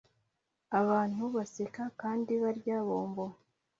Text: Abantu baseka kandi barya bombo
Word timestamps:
Abantu 0.79 1.21
baseka 1.35 1.83
kandi 2.01 2.31
barya 2.43 2.77
bombo 2.87 3.25